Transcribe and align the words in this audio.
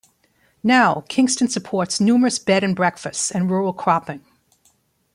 Now, 0.63 1.03
Kingston 1.09 1.47
supports 1.47 1.99
numerous 1.99 2.39
bed 2.39 2.63
and 2.63 2.75
breakfasts 2.75 3.29
and 3.29 3.51
rural 3.51 3.71
cropping. 3.71 4.25